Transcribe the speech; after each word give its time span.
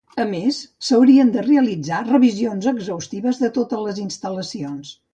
A 0.21 0.23
més, 0.27 0.61
s'haurien 0.87 1.29
de 1.35 1.43
realitzar 1.49 2.01
revisions 2.09 2.73
exhaustives 2.75 3.45
de 3.45 3.55
totes 3.61 3.89
les 3.89 4.05
instal·lacions. 4.09 4.99